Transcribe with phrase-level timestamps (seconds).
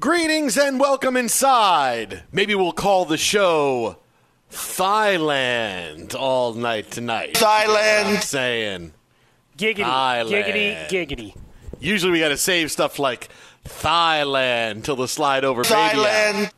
[0.00, 2.22] Greetings and welcome inside.
[2.32, 3.98] Maybe we'll call the show
[4.50, 7.34] Thailand all night tonight.
[7.34, 8.22] Thailand.
[8.22, 8.94] Saying
[9.58, 10.30] Giggity, Thailand.
[10.30, 11.36] giggity, giggity.
[11.80, 13.28] usually we got to save stuff like
[13.66, 15.74] Thailand till the slide over baby.
[15.74, 16.50] Thailand.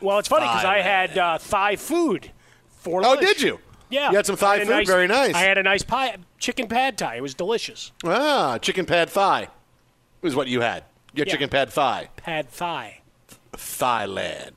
[0.00, 2.32] Well, it's funny because I had uh, Thai food
[2.78, 3.20] for Oh, lunch.
[3.20, 3.60] did you?
[3.88, 4.10] Yeah.
[4.10, 4.86] You had some I Thai a food?
[4.88, 5.34] Very nice.
[5.36, 7.16] I had a nice pie, chicken pad thai.
[7.16, 7.92] It was delicious.
[8.02, 9.46] Ah, chicken pad thigh
[10.24, 10.82] is what you had.
[11.14, 11.32] Your Yeah.
[11.32, 12.08] chicken pad thigh.
[12.16, 13.00] Pad thai.
[13.52, 14.50] Thailand.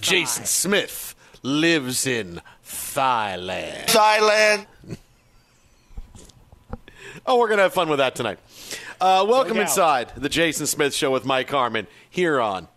[0.00, 3.86] Jason Smith lives in Thailand.
[3.86, 4.66] Thailand.
[7.26, 8.38] Oh, we're going to have fun with that tonight.
[9.00, 9.62] Uh, welcome doubt.
[9.62, 12.68] inside the Jason Smith Show with Mike Harmon here on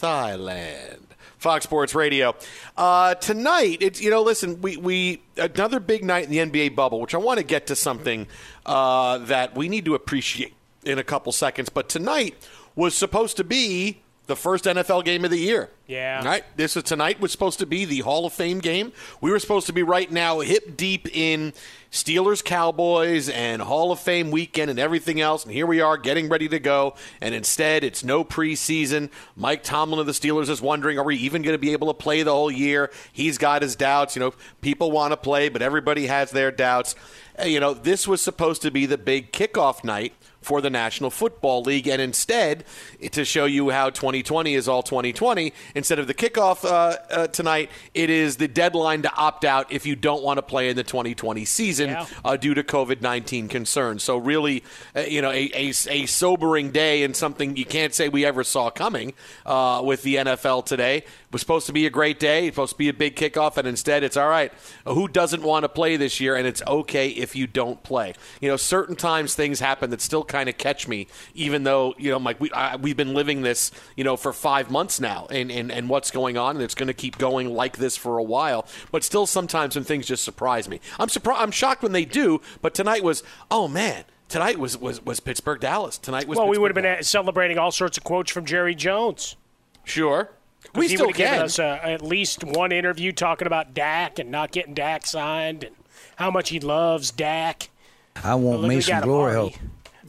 [0.00, 0.98] Thailand.
[1.38, 2.34] Fox Sports Radio.
[2.76, 7.00] Uh, tonight, it's you know, listen, we, we another big night in the NBA bubble,
[7.00, 8.26] which I want to get to something
[8.66, 11.68] uh, that we need to appreciate in a couple seconds.
[11.68, 12.34] But tonight
[12.74, 15.70] was supposed to be the first NFL game of the year.
[15.86, 16.22] Yeah.
[16.22, 16.44] Right.
[16.54, 18.92] This is tonight was supposed to be the Hall of Fame game.
[19.22, 21.54] We were supposed to be right now hip deep in
[21.90, 25.44] Steelers Cowboys and Hall of Fame weekend and everything else.
[25.44, 26.94] And here we are getting ready to go.
[27.22, 29.08] And instead, it's no preseason.
[29.34, 31.94] Mike Tomlin of the Steelers is wondering, are we even going to be able to
[31.94, 32.92] play the whole year?
[33.10, 34.14] He's got his doubts.
[34.14, 36.94] You know, people want to play, but everybody has their doubts.
[37.42, 40.12] You know, this was supposed to be the big kickoff night
[40.48, 42.64] for the National Football League, and instead,
[43.12, 47.70] to show you how 2020 is all 2020, instead of the kickoff uh, uh, tonight,
[47.92, 50.82] it is the deadline to opt out if you don't want to play in the
[50.82, 52.06] 2020 season Yeah.
[52.24, 54.02] uh, due to COVID 19 concerns.
[54.02, 54.64] So, really,
[54.96, 58.42] uh, you know, a, a, a sobering day and something you can't say we ever
[58.42, 59.12] saw coming
[59.44, 60.96] uh, with the NFL today.
[60.98, 63.58] It was supposed to be a great day, it's supposed to be a big kickoff,
[63.58, 64.50] and instead, it's all right.
[64.86, 66.36] Who doesn't want to play this year?
[66.36, 68.14] And it's okay if you don't play.
[68.40, 72.10] You know, certain times things happen that still kind of catch me, even though, you
[72.10, 75.26] know, like we, I, we've been living this, you know, for five months now.
[75.30, 77.96] And, and, and, and what's going on, and it's going to keep going like this
[77.96, 78.66] for a while.
[78.90, 81.40] But still, sometimes when things just surprise me, I'm surprised.
[81.40, 82.40] I'm shocked when they do.
[82.60, 85.96] But tonight was, oh man, tonight was was, was Pittsburgh Dallas.
[85.96, 86.36] Tonight was.
[86.36, 87.08] Well, Pittsburgh, we would have been Dallas.
[87.08, 89.36] celebrating all sorts of quotes from Jerry Jones.
[89.84, 90.30] sure.
[90.74, 91.44] We he still would have given can.
[91.44, 95.76] us uh, at least one interview talking about Dak and not getting Dak signed and
[96.16, 97.70] how much he loves Dak.
[98.16, 99.56] I want Look, me some glory already.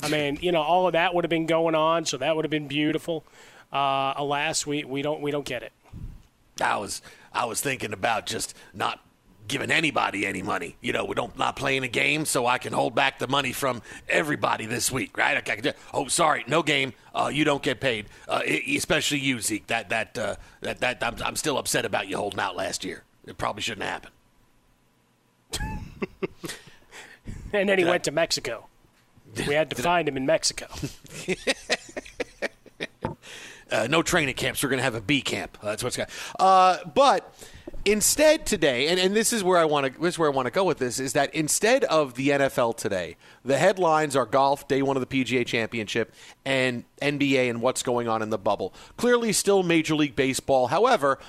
[0.03, 2.45] I mean, you know, all of that would have been going on, so that would
[2.45, 3.25] have been beautiful.
[3.71, 5.71] Uh, alas, we, we don't we don't get it.
[6.61, 7.01] I was
[7.33, 8.99] I was thinking about just not
[9.47, 10.77] giving anybody any money.
[10.81, 13.51] You know, we don't not playing a game, so I can hold back the money
[13.51, 15.37] from everybody this week, right?
[15.37, 16.93] I can oh, sorry, no game.
[17.13, 19.67] Uh, you don't get paid, uh, especially you, Zeke.
[19.67, 23.03] That that uh, that that I'm, I'm still upset about you holding out last year.
[23.25, 24.11] It probably shouldn't happen.
[27.51, 28.68] And then he Did I- went to Mexico.
[29.47, 30.67] We had to find him in Mexico.
[33.71, 34.63] uh, no training camps.
[34.63, 35.57] We're going to have a B camp.
[35.61, 36.09] Uh, that's what's got.
[36.39, 37.33] Uh, but
[37.85, 40.47] instead today, and, and this is where I want to this is where I want
[40.47, 44.67] to go with this is that instead of the NFL today, the headlines are golf,
[44.67, 46.13] day one of the PGA Championship,
[46.45, 48.73] and NBA and what's going on in the bubble.
[48.97, 50.67] Clearly, still Major League Baseball.
[50.67, 51.19] However,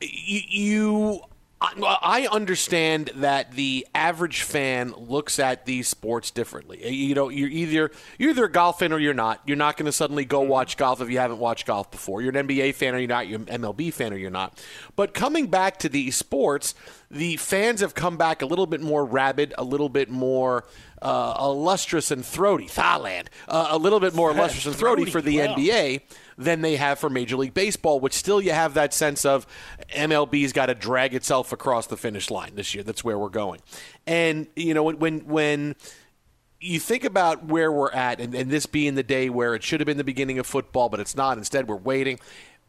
[0.00, 0.40] you.
[0.48, 1.20] you
[1.60, 6.86] I I understand that the average fan looks at these sports differently.
[6.92, 9.40] You know, you're either you're either a golf fan or you're not.
[9.46, 12.20] You're not going to suddenly go watch golf if you haven't watched golf before.
[12.20, 13.26] You're an NBA fan or you're not.
[13.28, 14.62] You're an MLB fan or you're not.
[14.96, 16.74] But coming back to these sports,
[17.10, 20.64] the fans have come back a little bit more rabid, a little bit more
[21.00, 22.66] uh, illustrious and throaty.
[22.66, 25.54] Thailand, uh, a little bit more illustrious and throaty for the wow.
[25.54, 26.02] NBA
[26.38, 29.46] than they have for Major League Baseball, which still you have that sense of
[29.94, 32.84] MLB's got to drag itself across the finish line this year.
[32.84, 33.60] That's where we're going.
[34.06, 35.76] And, you know, when, when,
[36.60, 39.78] you think about where we're at, and, and this being the day where it should
[39.80, 41.38] have been the beginning of football, but it's not.
[41.38, 42.18] Instead, we're waiting.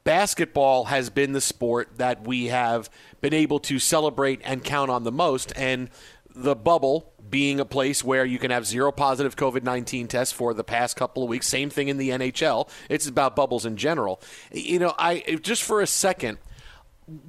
[0.04, 2.90] Basketball has been the sport that we have
[3.22, 5.54] been able to celebrate and count on the most.
[5.56, 5.90] And
[6.34, 10.54] the bubble being a place where you can have zero positive COVID 19 tests for
[10.54, 11.48] the past couple of weeks.
[11.48, 12.70] Same thing in the NHL.
[12.90, 14.22] It's about bubbles in general.
[14.52, 16.38] You know, I just for a second,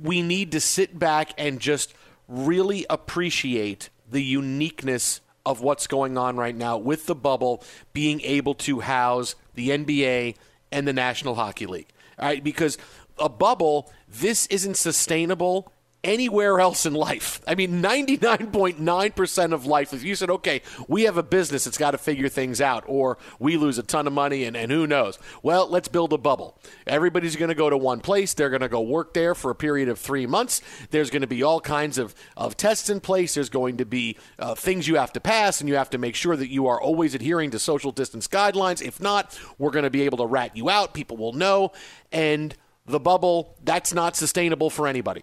[0.03, 1.95] we need to sit back and just
[2.27, 7.63] really appreciate the uniqueness of what's going on right now with the bubble
[7.93, 10.37] being able to house the NBA
[10.71, 11.89] and the National Hockey League.
[12.19, 12.77] All right, because
[13.19, 15.73] a bubble, this isn't sustainable
[16.05, 17.41] anywhere else in life.
[17.47, 21.91] I mean, 99.9% of life, if you said, okay, we have a business that's got
[21.91, 25.19] to figure things out, or we lose a ton of money and, and who knows,
[25.43, 26.57] well, let's build a bubble.
[26.87, 28.33] Everybody's going to go to one place.
[28.33, 30.63] They're going to go work there for a period of three months.
[30.91, 33.35] There's going to be all kinds of, of tests in place.
[33.35, 36.15] There's going to be uh, things you have to pass, and you have to make
[36.15, 38.81] sure that you are always adhering to social distance guidelines.
[38.81, 40.95] If not, we're going to be able to rat you out.
[40.95, 41.73] People will know.
[42.13, 42.55] And
[42.87, 45.23] the bubble, that's not sustainable for anybody.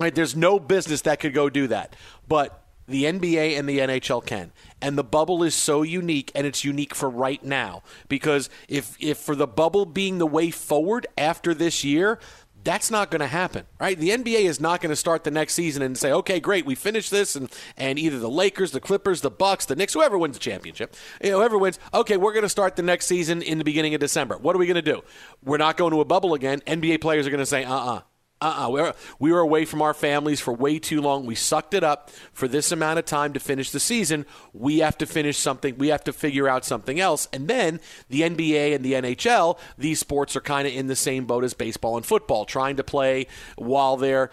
[0.00, 0.14] Right?
[0.14, 1.94] There's no business that could go do that.
[2.26, 4.52] But the NBA and the NHL can.
[4.82, 9.18] And the bubble is so unique and it's unique for right now because if if
[9.18, 12.18] for the bubble being the way forward after this year,
[12.62, 13.98] that's not going to happen, right?
[13.98, 16.74] The NBA is not going to start the next season and say, "Okay, great, we
[16.74, 20.36] finished this," and and either the Lakers, the Clippers, the Bucks, the Knicks, whoever wins
[20.36, 23.58] the championship, you know, whoever wins, okay, we're going to start the next season in
[23.58, 24.36] the beginning of December.
[24.36, 25.02] What are we going to do?
[25.42, 26.60] We're not going to a bubble again.
[26.66, 28.02] NBA players are going to say, "Uh-uh,
[28.40, 28.70] uh-uh.
[28.70, 31.26] We were, we were away from our families for way too long.
[31.26, 34.24] We sucked it up for this amount of time to finish the season.
[34.54, 35.76] We have to finish something.
[35.76, 37.28] We have to figure out something else.
[37.32, 41.26] And then the NBA and the NHL, these sports are kind of in the same
[41.26, 44.30] boat as baseball and football, trying to play while they're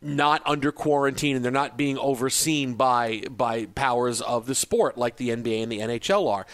[0.00, 5.16] not under quarantine and they're not being overseen by by powers of the sport like
[5.16, 6.46] the NBA and the NHL are.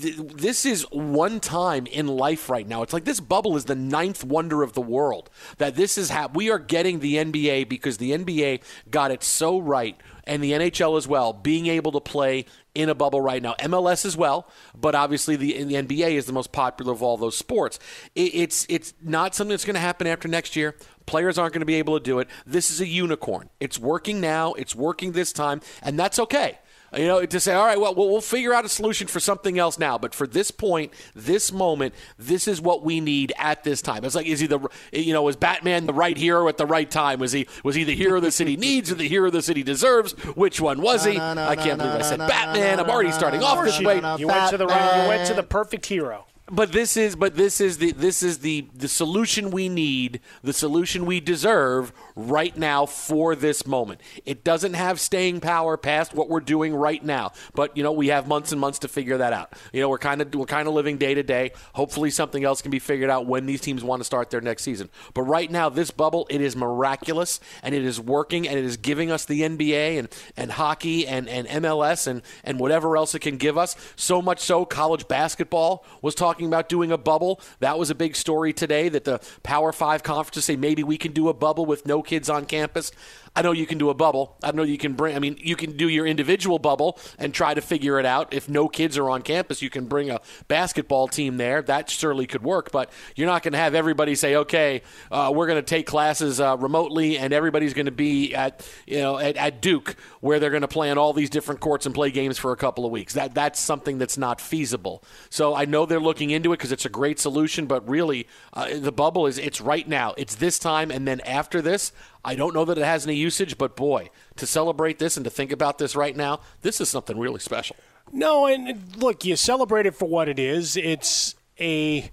[0.00, 2.82] Th- This is one time in life right now.
[2.82, 5.30] It's like this bubble is the ninth wonder of the world.
[5.58, 9.58] That this is how we are getting the NBA because the NBA got it so
[9.58, 13.54] right and the NHL as well, being able to play in a bubble right now.
[13.60, 17.36] MLS as well, but obviously the, the NBA is the most popular of all those
[17.36, 17.78] sports.
[18.14, 20.76] It, it's it's not something that's going to happen after next year.
[21.06, 22.28] Players aren't going to be able to do it.
[22.46, 23.50] This is a unicorn.
[23.60, 24.54] It's working now.
[24.54, 26.58] It's working this time, and that's okay.
[26.96, 29.58] You know, to say, all right, well, we'll we'll figure out a solution for something
[29.58, 29.98] else now.
[29.98, 34.04] But for this point, this moment, this is what we need at this time.
[34.04, 34.60] It's like, is he the,
[34.92, 37.20] you know, was Batman the right hero at the right time?
[37.20, 40.12] Was he was he the hero the city needs or the hero the city deserves?
[40.36, 41.16] Which one was he?
[41.16, 42.80] No, no, I can't believe I said Batman.
[42.80, 43.96] I'm already starting off this way.
[44.18, 46.26] You went to the right, you went to the perfect hero.
[46.50, 50.52] But this is but this is the this is the the solution we need, the
[50.52, 54.02] solution we deserve right now for this moment.
[54.26, 57.32] It doesn't have staying power past what we're doing right now.
[57.54, 59.54] But you know, we have months and months to figure that out.
[59.72, 61.52] You know, we're kind of we're kind of living day to day.
[61.72, 64.64] Hopefully something else can be figured out when these teams want to start their next
[64.64, 64.90] season.
[65.14, 68.76] But right now this bubble, it is miraculous and it is working and it is
[68.76, 73.20] giving us the NBA and and hockey and and MLS and and whatever else it
[73.20, 73.76] can give us.
[73.96, 77.40] So much so college basketball was talking talking about doing a bubble.
[77.60, 81.12] That was a big story today that the Power Five conferences say maybe we can
[81.12, 82.90] do a bubble with no kids on campus.
[83.36, 84.36] I know you can do a bubble.
[84.44, 85.16] I know you can bring.
[85.16, 88.32] I mean, you can do your individual bubble and try to figure it out.
[88.32, 91.60] If no kids are on campus, you can bring a basketball team there.
[91.60, 92.70] That certainly could work.
[92.70, 96.40] But you're not going to have everybody say, "Okay, uh, we're going to take classes
[96.40, 100.50] uh, remotely, and everybody's going to be at you know at, at Duke, where they're
[100.50, 102.92] going to play on all these different courts and play games for a couple of
[102.92, 105.02] weeks." That that's something that's not feasible.
[105.28, 107.66] So I know they're looking into it because it's a great solution.
[107.66, 110.14] But really, uh, the bubble is it's right now.
[110.16, 111.90] It's this time, and then after this,
[112.24, 115.30] I don't know that it has any usage, but boy, to celebrate this and to
[115.30, 117.76] think about this right now, this is something really special.
[118.12, 120.76] No, and look, you celebrate it for what it is.
[120.76, 122.10] It's a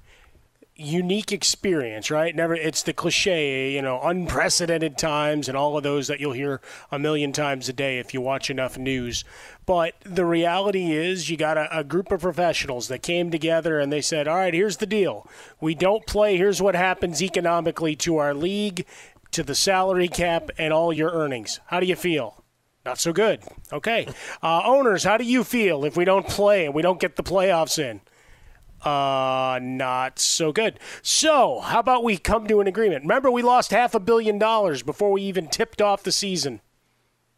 [0.82, 2.36] unique experience, right?
[2.36, 6.60] Never it's the cliche, you know, unprecedented times and all of those that you'll hear
[6.92, 9.24] a million times a day if you watch enough news.
[9.66, 13.92] But the reality is you got a, a, group of professionals that came together and
[13.92, 15.28] they said, "All right, here's the deal.
[15.60, 16.36] We don't play.
[16.36, 18.86] Here's what happens economically to our league
[19.32, 21.60] to the salary cap and all your earnings.
[21.68, 22.44] How do you feel?
[22.86, 23.42] Not so good.
[23.72, 24.08] Okay.
[24.42, 27.24] Uh, owners, how do you feel if we don't play and we don't get the
[27.24, 28.02] playoffs in?
[28.84, 30.80] Uh, not so good.
[31.04, 33.04] So, how about we come to an agreement?
[33.04, 36.62] Remember, we lost half a billion dollars before we even tipped off the season.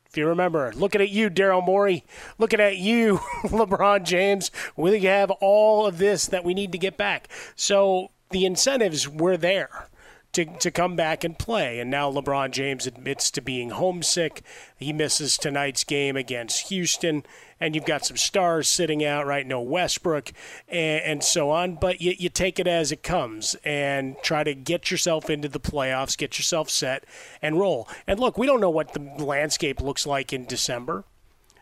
[0.05, 2.05] If you remember, looking at you, Daryl Morey,
[2.37, 6.95] looking at you, LeBron James, we have all of this that we need to get
[6.95, 7.27] back.
[7.57, 9.89] So, the incentives were there
[10.33, 11.79] to, to come back and play.
[11.79, 14.43] And now LeBron James admits to being homesick.
[14.77, 17.23] He misses tonight's game against Houston.
[17.59, 19.47] And you've got some stars sitting out, right?
[19.47, 20.33] No Westbrook
[20.67, 21.75] and, and so on.
[21.75, 25.59] But you, you take it as it comes and try to get yourself into the
[25.59, 27.05] playoffs, get yourself set,
[27.41, 27.87] and roll.
[28.05, 31.05] And look, we don't know what the landscape looks like in December.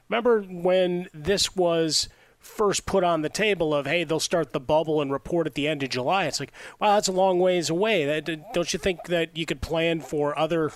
[0.09, 2.09] Remember when this was–
[2.41, 5.67] first put on the table of hey they'll start the bubble and report at the
[5.67, 6.25] end of July.
[6.25, 8.05] It's like wow that's a long ways away.
[8.05, 10.71] That, don't you think that you could plan for other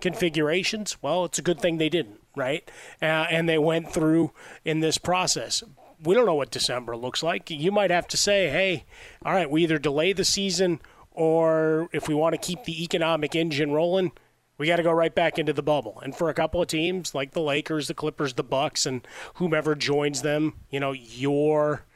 [0.00, 0.96] configurations?
[1.02, 2.68] Well it's a good thing they didn't right?
[3.02, 4.32] Uh, and they went through
[4.64, 5.62] in this process.
[6.02, 7.50] We don't know what December looks like.
[7.50, 8.84] You might have to say hey
[9.24, 10.80] all right we either delay the season
[11.12, 14.12] or if we want to keep the economic engine rolling
[14.60, 15.98] we got to go right back into the bubble.
[16.04, 19.74] And for a couple of teams like the Lakers, the Clippers, the Bucks, and whomever
[19.74, 21.86] joins them, you know, your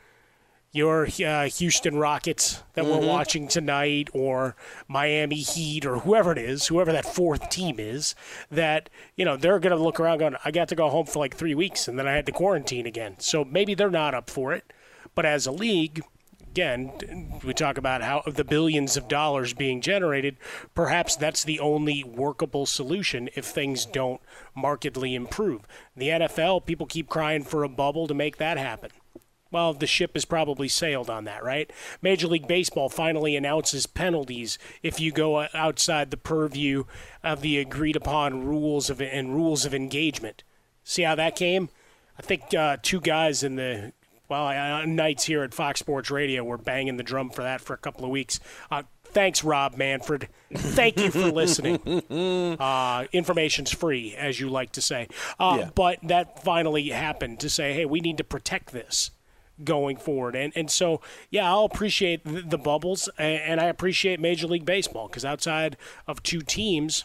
[0.73, 3.01] your uh, Houston Rockets that mm-hmm.
[3.03, 4.57] we're watching tonight, or
[4.89, 8.15] Miami Heat, or whoever it is, whoever that fourth team is,
[8.51, 11.19] that you know they're going to look around going, "I got to go home for
[11.19, 14.31] like three weeks, and then I had to quarantine again." So maybe they're not up
[14.31, 14.73] for it.
[15.15, 16.03] But as a league,
[16.55, 20.37] again, we talk about how the billions of dollars being generated.
[20.73, 24.21] Perhaps that's the only workable solution if things don't
[24.55, 25.63] markedly improve.
[25.97, 28.91] The NFL, people keep crying for a bubble to make that happen.
[29.51, 31.69] Well, the ship has probably sailed on that, right?
[32.01, 36.85] Major League Baseball finally announces penalties if you go outside the purview
[37.25, 40.45] of the agreed upon rules of and rules of engagement.
[40.85, 41.71] See how that came?
[42.17, 43.93] I think uh, two guys in the
[44.29, 47.75] well, uh, nights here at Fox Sports Radio, we're banging the drum for that for
[47.75, 48.41] a couple of weeks.
[48.71, 50.29] Uh, thanks, Rob Manfred.
[50.53, 51.81] Thank you for listening.
[52.65, 55.09] Uh, information's free, as you like to say.
[55.39, 55.71] Uh, yeah.
[55.75, 59.11] But that finally happened to say, hey, we need to protect this
[59.63, 60.35] going forward.
[60.35, 61.01] And and so,
[61.31, 65.77] yeah, I'll appreciate the, the bubbles, and, and I appreciate Major League Baseball because outside
[66.07, 67.05] of two teams,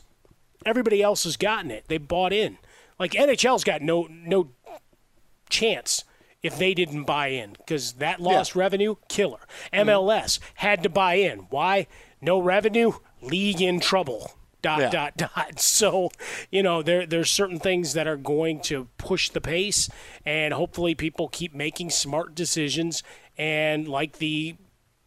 [0.65, 1.85] everybody else has gotten it.
[1.88, 2.57] They bought in.
[2.99, 4.49] Like NHL's got no no
[5.49, 6.03] chance
[6.41, 8.62] if they didn't buy in because that lost yeah.
[8.62, 9.39] revenue, killer.
[9.74, 10.43] MLS mm-hmm.
[10.55, 11.39] had to buy in.
[11.50, 11.88] Why?
[12.22, 14.31] No revenue, league in trouble.
[14.62, 14.89] Dot yeah.
[14.89, 15.53] dot dot.
[15.60, 16.10] So,
[16.51, 19.89] you know, there there's certain things that are going to push the pace,
[20.25, 23.01] and hopefully, people keep making smart decisions.
[23.38, 24.58] And like the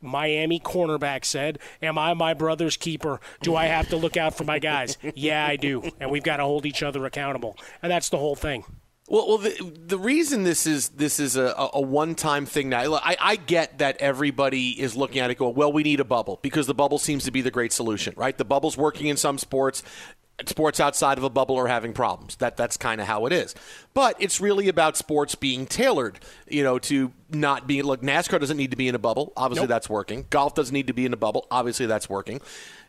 [0.03, 3.21] Miami cornerback said, Am I my brother's keeper?
[3.41, 4.99] Do I have to look out for my guys?
[5.15, 5.83] yeah, I do.
[6.01, 7.57] And we've got to hold each other accountable.
[7.83, 8.65] And that's the whole thing.
[9.09, 12.95] Well, well, the, the reason this is this is a, a one time thing now,
[12.95, 16.39] I, I get that everybody is looking at it going, well, we need a bubble
[16.41, 18.37] because the bubble seems to be the great solution, right?
[18.37, 19.83] The bubble's working in some sports.
[20.47, 22.37] sports outside of a bubble are having problems.
[22.37, 23.55] That that's kind of how it is.
[23.93, 28.57] But it's really about sports being tailored, you know, to not be look NASCAR doesn't
[28.57, 29.33] need to be in a bubble.
[29.37, 29.69] Obviously Nope.
[29.71, 30.27] that's working.
[30.31, 31.47] Golf doesn't need to be in a bubble.
[31.51, 32.41] Obviously that's working.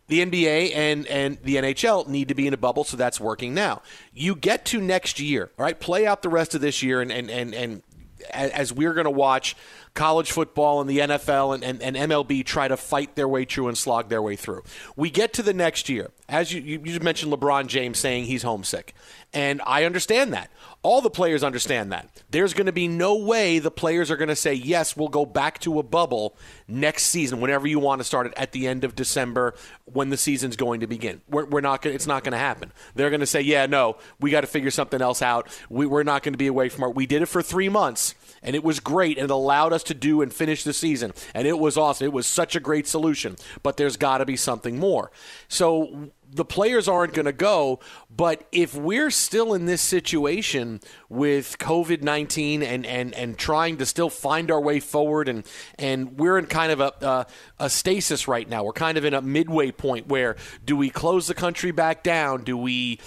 [0.07, 3.53] The NBA and, and the NHL need to be in a bubble, so that's working
[3.53, 3.81] now.
[4.13, 7.11] You get to next year, all right, play out the rest of this year and
[7.11, 7.83] and, and, and
[8.31, 9.55] as we're going to watch
[9.93, 13.67] college football and the NFL and, and, and MLB try to fight their way through
[13.67, 14.63] and slog their way through.
[14.95, 16.11] We get to the next year.
[16.27, 18.95] As you, you mentioned LeBron James saying he's homesick.
[19.33, 20.51] And I understand that.
[20.83, 22.07] All the players understand that.
[22.29, 25.25] There's going to be no way the players are going to say, yes, we'll go
[25.25, 26.35] back to a bubble
[26.67, 30.17] next season, whenever you want to start it, at the end of December when the
[30.17, 31.21] season's going to begin.
[31.29, 32.71] We're, we're not gonna, it's not going to happen.
[32.95, 35.47] They're going to say, yeah, no, we got to figure something else out.
[35.69, 36.89] We, we're not going to be away from our.
[36.89, 39.93] We did it for three months, and it was great, and it allowed us to
[39.93, 42.05] do and finish the season, and it was awesome.
[42.05, 45.11] It was such a great solution, but there's got to be something more.
[45.47, 47.79] So the players aren't going to go.
[48.09, 53.85] But if we're still in this situation with COVID nineteen and, and and trying to
[53.85, 55.45] still find our way forward, and
[55.77, 58.63] and we're in kind of a, a a stasis right now.
[58.63, 60.35] We're kind of in a midway point where
[60.65, 62.43] do we close the country back down?
[62.43, 62.99] Do we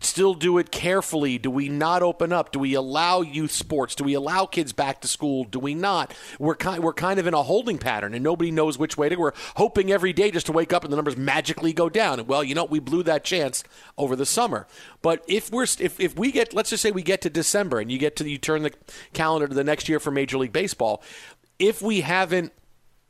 [0.00, 1.38] still do it carefully?
[1.38, 2.50] Do we not open up?
[2.52, 3.94] Do we allow youth sports?
[3.94, 5.44] Do we allow kids back to school?
[5.44, 6.12] Do we not?
[6.38, 9.14] We're kind we're kind of in a holding pattern, and nobody knows which way to.
[9.14, 9.22] go.
[9.22, 12.26] We're hoping every day just to wake up and the numbers magically go down.
[12.26, 13.62] Well, you know, we blew that chance
[13.96, 14.66] over the summer.
[15.02, 17.92] But if we're if if we get let's just say we get to December and
[17.92, 18.72] you get to you turn the
[19.12, 21.02] calendar to the next year for Major League Baseball,
[21.58, 22.52] if we haven't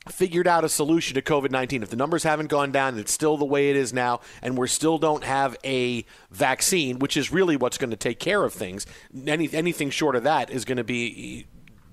[0.09, 1.83] figured out a solution to COVID 19.
[1.83, 4.57] If the numbers haven't gone down, and it's still the way it is now, and
[4.57, 8.53] we still don't have a vaccine, which is really what's going to take care of
[8.53, 8.87] things,
[9.27, 11.47] Any, anything short of that is going to be.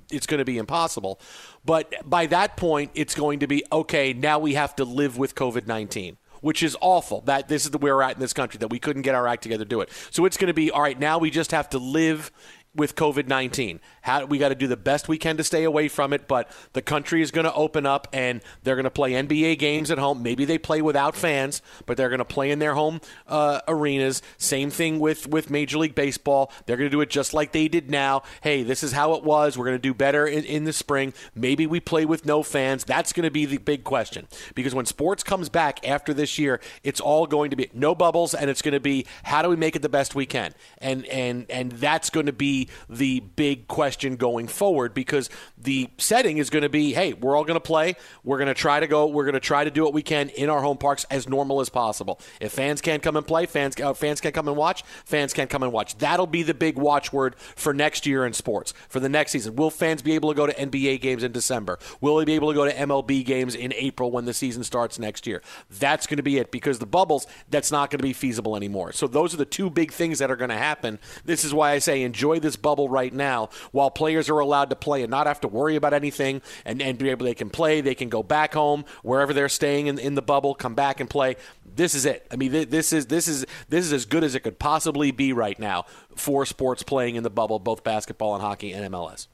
[0.10, 1.20] It's going to be impossible.
[1.66, 5.36] But by that point, it's going to be okay, now we have to live with
[5.36, 7.22] COVID 19 which is awful.
[7.22, 9.28] That this is the where we're at in this country that we couldn't get our
[9.28, 9.90] act together to do it.
[10.12, 10.98] So it's going to be all right.
[10.98, 12.32] Now we just have to live
[12.78, 13.80] with COVID nineteen.
[14.02, 16.50] How we got to do the best we can to stay away from it, but
[16.74, 19.98] the country is going to open up and they're going to play NBA games at
[19.98, 20.24] home.
[20.24, 24.22] Maybe they play without fans, but they're going to play in their home uh, arenas.
[24.38, 26.52] Same thing with with Major League Baseball.
[26.66, 28.24] They're going to do it just like they did now.
[28.42, 29.58] Hey, this is how it was.
[29.58, 31.14] We're going to do better in, in the spring.
[31.36, 32.84] Maybe we play with no fans.
[32.84, 36.60] That's going to be the big question because when sports comes back after this year,
[36.84, 39.56] it's all going to be no bubbles, and it's going to be how do we
[39.56, 43.68] make it the best we can, and and and that's going to be the big
[43.68, 47.60] question going forward because the setting is going to be hey we're all going to
[47.60, 50.02] play we're going to try to go we're going to try to do what we
[50.02, 52.20] can in our home parks as normal as possible.
[52.40, 55.50] If fans can't come and play fans uh, fans can't come and watch fans can't
[55.50, 55.98] come and watch.
[55.98, 59.56] That'll be the big watchword for next year in sports for the next season.
[59.56, 61.80] Will fans be able to go to NBA games in December?
[62.02, 65.00] Will they be able to go to MLB games in April when the season starts
[65.00, 65.42] next year?
[65.70, 68.92] That's going to be it because the bubbles that's not going to be feasible anymore.
[68.92, 71.00] So those are the two big things that are going to happen.
[71.26, 74.76] This is why I say enjoy this bubble right now while players are allowed to
[74.76, 77.82] play and not have to worry about anything and, and be able they can play
[77.82, 81.10] they can go back home wherever they're staying in, in the bubble come back and
[81.10, 81.36] play.
[81.66, 82.26] This is it.
[82.32, 85.12] I mean th- this is this is this is as good as it could possibly
[85.12, 89.28] be right now for sports playing in the bubble both basketball and hockey and mls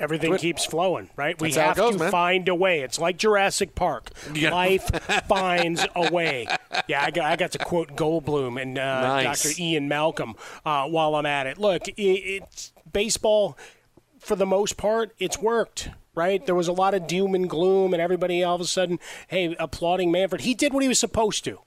[0.00, 1.38] Everything keeps flowing, right?
[1.40, 2.10] We That's have goes, to man.
[2.10, 2.80] find a way.
[2.80, 4.10] It's like Jurassic Park.
[4.34, 4.50] Yeah.
[4.50, 4.88] Life
[5.28, 6.46] finds a way.
[6.88, 9.42] Yeah, I got, I got to quote Goldblum and uh, Nice.
[9.42, 9.60] Dr.
[9.62, 10.34] Ian Malcolm
[10.64, 11.58] uh, while I'm at it.
[11.58, 13.58] Look, it, it's baseball
[14.18, 15.14] for the most part.
[15.18, 15.90] It's worked.
[16.12, 18.98] Right, there was a lot of doom and gloom, and everybody all of a sudden,
[19.28, 20.40] hey, applauding Manfred.
[20.40, 21.60] He did what he was supposed to.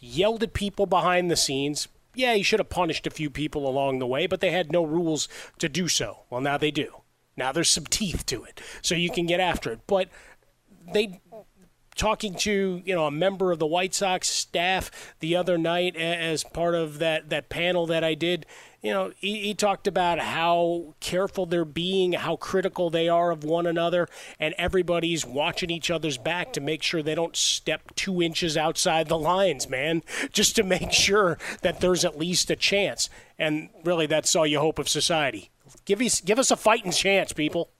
[0.00, 1.88] Yelled at people behind the scenes.
[2.14, 4.84] Yeah, he should have punished a few people along the way, but they had no
[4.84, 6.20] rules to do so.
[6.30, 7.02] Well, now they do.
[7.36, 9.80] Now there's some teeth to it, so you can get after it.
[9.86, 10.08] But
[10.92, 11.20] they
[11.96, 16.44] talking to you know a member of the White Sox staff the other night as
[16.44, 18.46] part of that that panel that I did.
[18.82, 23.42] You know, he, he talked about how careful they're being, how critical they are of
[23.42, 24.06] one another,
[24.38, 29.08] and everybody's watching each other's back to make sure they don't step two inches outside
[29.08, 33.10] the lines, man, just to make sure that there's at least a chance.
[33.36, 35.50] And really, that's all you hope of society.
[35.86, 37.70] Give us, give us a fighting chance, people.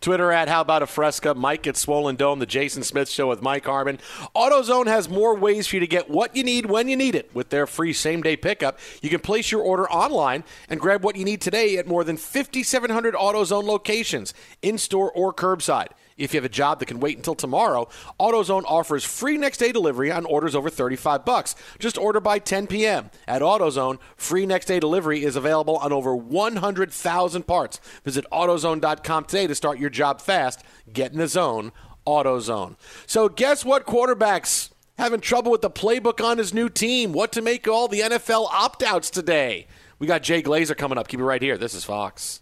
[0.00, 3.40] Twitter at How About a Fresca, Mike at Swollen Dome, The Jason Smith Show with
[3.40, 3.98] Mike Harmon.
[4.36, 7.34] AutoZone has more ways for you to get what you need when you need it.
[7.34, 11.16] With their free same day pickup, you can place your order online and grab what
[11.16, 15.88] you need today at more than 5,700 AutoZone locations, in store or curbside.
[16.16, 17.88] If you have a job that can wait until tomorrow,
[18.20, 21.54] AutoZone offers free next day delivery on orders over 35 bucks.
[21.78, 23.10] Just order by 10 p.m.
[23.26, 27.80] At AutoZone, free next day delivery is available on over 100,000 parts.
[28.04, 30.62] Visit AutoZone.com today to start your job fast.
[30.92, 31.72] Get in the zone,
[32.06, 32.76] AutoZone.
[33.06, 37.12] So guess what quarterbacks having trouble with the playbook on his new team.
[37.12, 39.66] What to make all the NFL opt outs today?
[39.98, 41.08] We got Jay Glazer coming up.
[41.08, 41.56] Keep it right here.
[41.58, 42.41] This is Fox.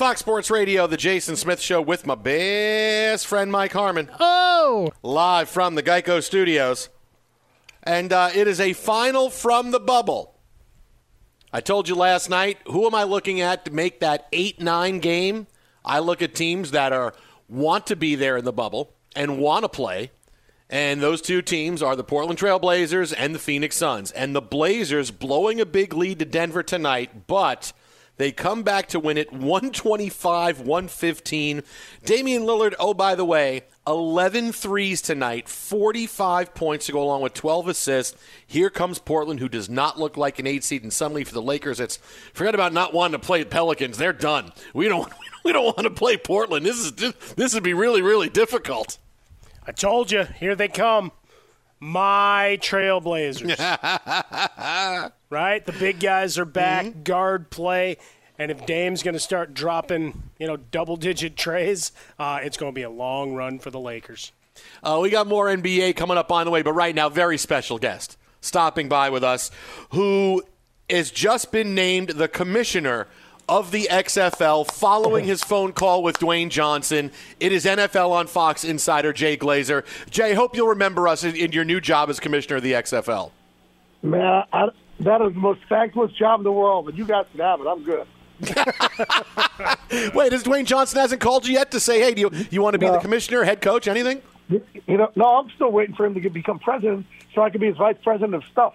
[0.00, 4.08] Fox Sports Radio, the Jason Smith Show with my best friend Mike Harmon.
[4.18, 4.88] Oh!
[5.02, 6.88] Live from the Geico Studios.
[7.82, 10.38] And uh, it is a final from the bubble.
[11.52, 15.00] I told you last night, who am I looking at to make that 8 9
[15.00, 15.46] game?
[15.84, 17.12] I look at teams that are
[17.46, 20.12] want to be there in the bubble and want to play.
[20.70, 24.12] And those two teams are the Portland Trail Blazers and the Phoenix Suns.
[24.12, 27.74] And the Blazers blowing a big lead to Denver tonight, but
[28.20, 31.62] they come back to win it 125 115.
[32.04, 37.32] Damian Lillard, oh, by the way, 11 threes tonight, 45 points to go along with
[37.32, 38.14] 12 assists.
[38.46, 40.82] Here comes Portland, who does not look like an eight seed.
[40.82, 41.96] And suddenly for the Lakers, it's
[42.34, 43.96] forget about not wanting to play the Pelicans.
[43.96, 44.52] They're done.
[44.74, 45.10] We don't,
[45.46, 46.66] we don't want to play Portland.
[46.66, 46.92] This, is,
[47.36, 48.98] this would be really, really difficult.
[49.66, 51.10] I told you, here they come.
[51.80, 53.56] My Trailblazers.
[55.30, 55.64] right?
[55.64, 57.02] The big guys are back, Mm-hmm.
[57.04, 57.96] guard play.
[58.38, 62.74] And if Dame's going to start dropping, you know, double-digit treys, uh, it's going to
[62.74, 64.32] be a long run for the Lakers.
[64.82, 67.78] Uh, we got more NBA coming up on the way, but right now, very special
[67.78, 69.50] guest stopping by with us
[69.90, 70.42] who
[70.88, 73.06] has just been named the commissioner
[73.48, 77.10] of the XFL following his phone call with Dwayne Johnson.
[77.40, 79.84] It is NFL on Fox insider Jay Glazer.
[80.08, 83.32] Jay, hope you'll remember us in, in your new job as commissioner of the XFL.
[84.02, 84.68] Man, I,
[85.00, 87.66] that is the most thankless job in the world, but you guys can have it.
[87.66, 88.06] I'm good.
[90.14, 92.74] Wait, is Dwayne Johnson hasn't called you yet to say, hey, do you, you want
[92.74, 92.92] to be No.
[92.92, 94.22] the commissioner, head coach, anything?
[94.48, 94.62] You
[94.96, 97.66] know, no, I'm still waiting for him to get, become president so I can be
[97.68, 98.74] his vice president of stuff.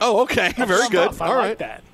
[0.00, 0.52] Oh, okay.
[0.56, 1.14] Very good.
[1.14, 1.58] Stuff, I All like right.
[1.58, 1.84] that.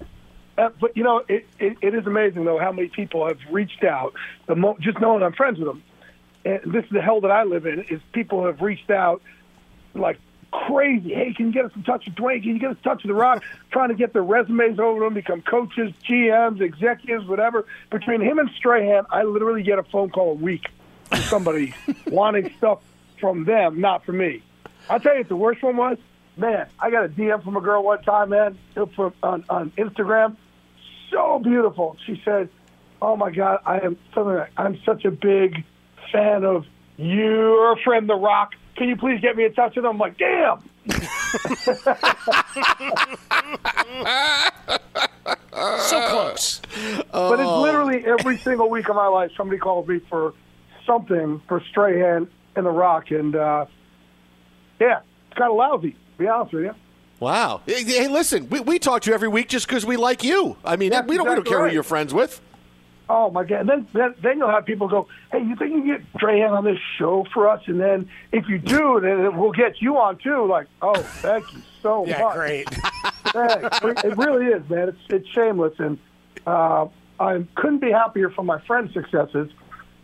[0.58, 3.84] Uh, but you know, it, it, it is amazing though how many people have reached
[3.84, 4.14] out.
[4.46, 5.82] The mo- just knowing I'm friends with them,
[6.44, 7.80] and this is the hell that I live in.
[7.90, 9.20] Is people have reached out
[9.94, 10.18] like
[10.66, 11.12] crazy.
[11.14, 12.42] Hey, can you get us in touch with Dwayne?
[12.42, 13.42] Can you get us in touch with The Rock?
[13.70, 17.66] Trying to get their resumes over to them, become coaches, GMs, executives, whatever.
[17.90, 20.66] Between him and Strahan, I literally get a phone call a week
[21.04, 21.74] from somebody
[22.06, 22.80] wanting stuff
[23.20, 24.42] from them, not from me.
[24.88, 25.98] I'll tell you what the worst one was.
[26.36, 28.58] Man, I got a DM from a girl one time, man,
[28.94, 30.36] from, on, on Instagram.
[31.10, 31.96] So beautiful.
[32.04, 32.50] She said,
[33.00, 34.34] "Oh my God, I am something.
[34.34, 35.64] Like, I'm such a big
[36.12, 36.66] fan of
[36.98, 38.52] your friend, The Rock.
[38.76, 40.62] Can you please get me in touch with him?" I'm like, "Damn."
[45.78, 46.60] So close.
[47.12, 50.34] But it's literally every single week of my life somebody calls me for
[50.86, 53.66] something for Strahan and The Rock, and uh,
[54.78, 55.92] yeah, it's kind of lousy.
[55.92, 56.74] To be honest with you.
[57.20, 57.62] Wow.
[57.66, 60.56] Hey, hey, listen, we, we talk to you every week just because we like you.
[60.64, 61.68] I mean, That's we, don't, we don't care right.
[61.68, 62.40] who you're friends with.
[63.08, 63.60] Oh my God!
[63.60, 66.50] And then, then then you'll have people go, "Hey, you think you can get Strahan
[66.50, 70.18] on this show for us?" And then if you do, then we'll get you on
[70.18, 70.46] too.
[70.46, 72.08] Like, oh, thank you so much.
[72.16, 72.34] Yeah, much.
[72.34, 72.68] great.
[73.26, 73.78] Thanks.
[74.04, 74.88] it really is, man.
[74.88, 75.98] It's it's shameless, and
[76.46, 76.86] uh,
[77.20, 79.50] I couldn't be happier for my friends' successes,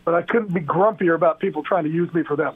[0.05, 2.55] but I couldn't be grumpier about people trying to use me for them.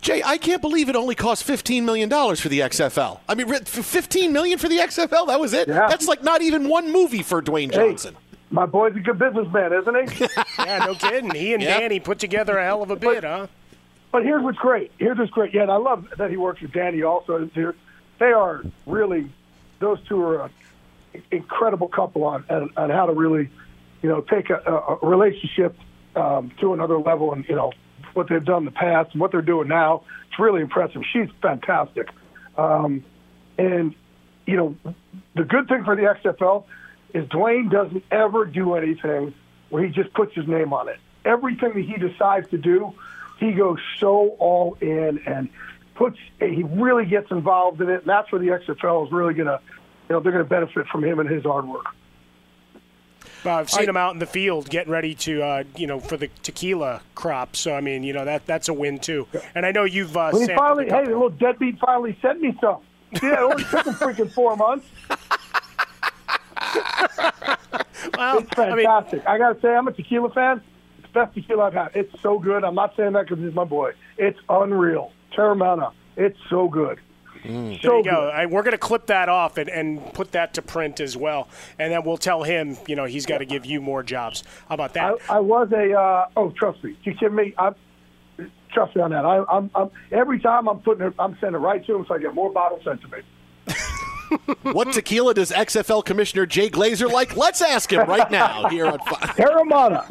[0.00, 3.18] Jay, I can't believe it only cost $15 million for the XFL.
[3.28, 5.26] I mean, 15 million for the XFL?
[5.26, 5.66] That was it?
[5.66, 5.88] Yeah.
[5.88, 8.16] That's like not even one movie for Dwayne Hey, Johnson.
[8.50, 10.26] My boy's a good businessman, isn't he?
[10.58, 11.30] yeah, no kidding.
[11.34, 11.82] He and Yep.
[11.82, 13.46] Dany put together a hell of a bid, huh?
[14.10, 14.90] But here's what's great.
[14.98, 15.52] Here's what's great.
[15.52, 17.50] Yeah, and I love that he works with Dany also.
[17.54, 17.74] They're,
[18.18, 19.30] they are really,
[19.80, 20.50] those two are an
[21.30, 23.50] incredible couple on, on, on how to really,
[24.02, 25.76] you know, take a, a a relationship
[26.16, 27.72] um, to another level and, you know,
[28.14, 30.04] what they've done in the past and what they're doing now.
[30.30, 31.02] It's really impressive.
[31.12, 32.08] She's fantastic.
[32.56, 33.04] Um,
[33.58, 33.94] and,
[34.46, 34.76] you know,
[35.34, 36.64] the good thing for the XFL
[37.14, 39.34] is Dwayne doesn't ever do anything
[39.70, 40.98] where he just puts his name on it.
[41.24, 42.94] Everything that he decides to do,
[43.38, 45.48] he goes so all in and
[45.94, 46.18] puts.
[46.38, 49.60] He really gets involved in it, and that's where the XFL is really going to,
[50.08, 51.86] you know, they're going to benefit from him and his hard work.
[53.44, 56.16] Well, I've seen him out in the field getting ready to, uh, you know, for
[56.16, 57.54] the tequila crop.
[57.54, 59.28] So I mean, you know, that that's a win too.
[59.54, 62.40] And I know you've uh, When he finally, a hey, the little deadbeat finally sent
[62.40, 62.80] me some.
[63.22, 64.86] Yeah, it only took him freaking four months.
[68.16, 69.26] Well, it's fantastic.
[69.26, 70.60] I, got to say, I'm a tequila fan.
[70.98, 71.90] It's the best tequila I've had.
[71.94, 72.64] It's so good.
[72.64, 73.92] I'm not saying that because he's my boy.
[74.16, 75.12] It's unreal.
[75.36, 75.92] Teremana.
[76.16, 77.00] It's so good.
[77.44, 78.28] There So you go.
[78.28, 81.48] I, we're going to clip that off and, and put that to print as well,
[81.78, 84.42] and then we'll tell him, you know, he's got to give you more jobs.
[84.68, 85.18] How about that?
[85.28, 85.92] I, I was a.
[85.92, 86.96] Uh, oh, trust me.
[87.04, 87.54] You kidding me?
[87.56, 87.72] I,
[88.72, 89.24] trust me on that.
[89.24, 92.14] I, I'm, I'm every time I'm putting it, I'm sending it right to him, so
[92.14, 93.18] I get more bottles sent to me.
[94.62, 97.36] What tequila does XFL Commissioner Jay Glazer like?
[97.36, 99.26] Let's ask him right now here on Fox.
[99.38, 100.06] Teremana.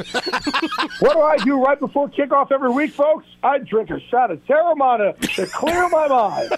[1.00, 3.28] what do I do right before kickoff every week, folks?
[3.44, 6.52] I drink a shot of Teremana to clear my mind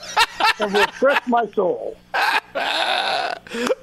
[0.60, 1.98] and refresh my soul.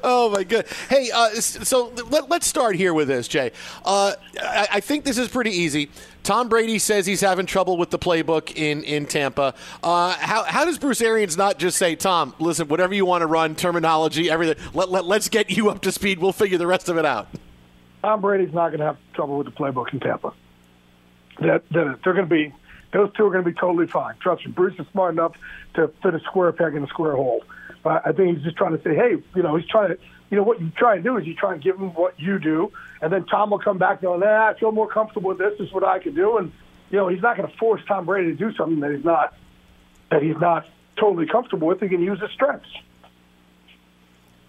[0.02, 0.66] oh my good.
[0.88, 3.52] Hey, uh, so let, us start here with this, Jay.
[3.84, 5.90] Uh, I, I think this is pretty easy.
[6.26, 9.54] Tom Brady says he's having trouble with the playbook in in Tampa.
[9.80, 13.28] Uh, how how does Bruce Arians not just say, Tom, listen, whatever you want to
[13.28, 14.56] run, terminology, everything.
[14.74, 16.18] Let, let let's get you up to speed.
[16.18, 17.28] We'll figure the rest of it out.
[18.02, 20.32] Tom Brady's not going to have trouble with the playbook in Tampa.
[21.42, 22.52] That, that they're going to be
[22.92, 24.16] those two are going to be totally fine.
[24.18, 25.36] Trust me, Bruce is smart enough
[25.74, 27.44] to fit a square peg in a square hole.
[27.84, 29.98] But I think he's just trying to say, hey, you know, he's trying to,
[30.30, 32.38] you know, what you try and do is you try and give him what you
[32.38, 35.52] do, and then Tom will come back going, nah, I feel more comfortable with this.
[35.58, 36.52] This is what I can do, and
[36.90, 39.34] you know, he's not going to force Tom Brady to do something that he's not
[40.10, 41.80] that he's not totally comfortable with.
[41.80, 42.68] He can use his strengths.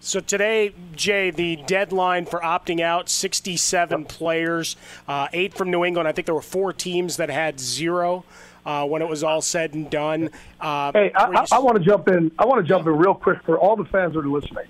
[0.00, 4.76] So today, Jay, the deadline for opting out, 67 players,
[5.08, 6.08] uh, eight from New England.
[6.08, 8.24] I think there were four teams that had zero
[8.64, 10.30] uh, when it was all said and done.
[10.60, 12.30] Uh, Hey, I, I, I want to jump in.
[12.38, 14.66] I want to jump in real quick for all the fans that are listening.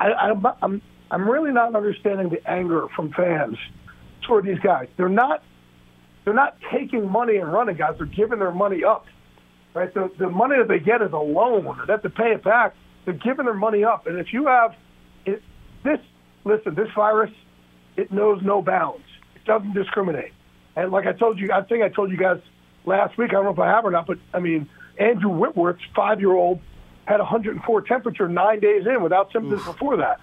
[0.00, 3.56] I, I'm, I'm I'm really not understanding the anger from fans
[4.26, 4.88] toward these guys.
[4.96, 5.42] They're not
[6.24, 7.94] they're not taking money and running, guys.
[7.98, 9.06] They're giving their money up.
[9.74, 9.92] Right?
[9.92, 11.64] The the money that they get is a loan.
[11.86, 12.74] They have to pay it back.
[13.04, 14.06] They're giving their money up.
[14.06, 14.74] And if you have
[15.26, 15.42] it,
[15.84, 15.98] this,
[16.44, 17.30] listen, this virus,
[17.96, 19.04] it knows no bounds.
[19.34, 20.32] It doesn't discriminate.
[20.76, 22.40] And like I told you, I think I told you guys
[22.84, 23.30] last week.
[23.30, 26.60] I don't know if I have or not, but I mean, Andrew Whitworth's five-year-old
[27.06, 29.66] had 104 temperature nine days in without symptoms Oof.
[29.66, 30.20] before that,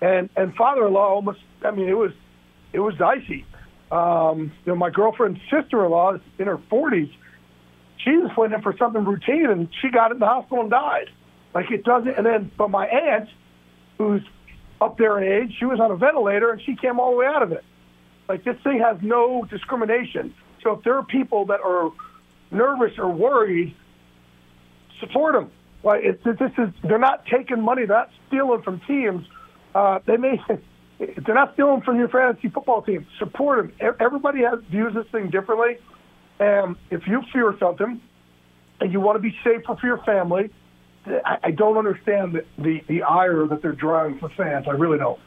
[0.00, 1.40] and and father-in-law almost.
[1.64, 2.12] I mean, it was
[2.72, 3.44] it was dicey.
[3.90, 7.10] Um, you know, my girlfriend's sister-in-law is in her 40s.
[7.98, 11.10] She just went in for something routine, and she got in the hospital and died.
[11.54, 12.16] Like it doesn't.
[12.16, 13.28] And then, but my aunt,
[13.98, 14.22] who's
[14.80, 17.26] up there in age, she was on a ventilator, and she came all the way
[17.26, 17.64] out of it.
[18.28, 20.34] Like this thing has no discrimination.
[20.62, 21.90] So if there are people that are
[22.50, 23.74] nervous or worried,
[25.00, 25.50] support them.
[25.82, 29.26] Like it's, this is they're not taking money, they're not stealing from teams.
[29.74, 30.40] Uh, they may
[30.98, 33.06] they're not stealing from your fantasy football team.
[33.18, 33.94] Support them.
[33.98, 35.78] Everybody has views this thing differently,
[36.38, 38.00] and if you fear something
[38.80, 40.50] and you want to be safer for your family,
[41.06, 44.66] I, I don't understand the, the the ire that they're drawing for fans.
[44.68, 45.20] I really don't